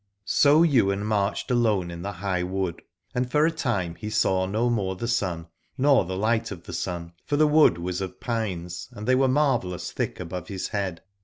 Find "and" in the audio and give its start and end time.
3.13-3.29, 8.93-9.07